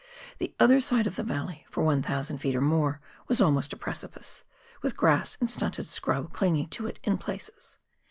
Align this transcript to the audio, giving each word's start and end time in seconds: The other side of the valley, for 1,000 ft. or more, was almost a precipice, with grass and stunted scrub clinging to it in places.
The 0.39 0.51
other 0.59 0.81
side 0.81 1.05
of 1.05 1.15
the 1.15 1.21
valley, 1.21 1.63
for 1.69 1.83
1,000 1.83 2.39
ft. 2.39 2.55
or 2.55 2.61
more, 2.61 2.99
was 3.27 3.39
almost 3.39 3.71
a 3.71 3.77
precipice, 3.77 4.43
with 4.81 4.97
grass 4.97 5.37
and 5.39 5.47
stunted 5.47 5.85
scrub 5.85 6.33
clinging 6.33 6.69
to 6.69 6.87
it 6.87 6.97
in 7.03 7.19
places. 7.19 7.77